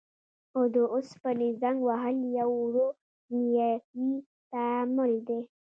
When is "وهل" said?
1.87-2.17